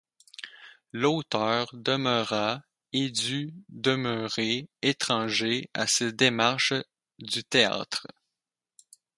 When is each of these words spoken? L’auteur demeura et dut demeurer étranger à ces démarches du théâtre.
L’auteur 0.93 1.69
demeura 1.73 2.63
et 2.91 3.11
dut 3.11 3.53
demeurer 3.69 4.67
étranger 4.81 5.69
à 5.75 5.85
ces 5.85 6.11
démarches 6.11 6.73
du 7.19 7.43
théâtre. 7.43 8.07